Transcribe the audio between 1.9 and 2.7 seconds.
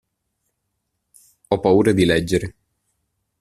di leggere.